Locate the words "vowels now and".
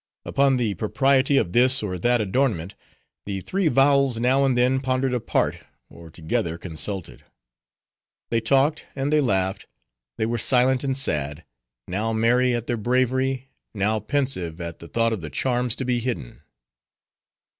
3.67-4.57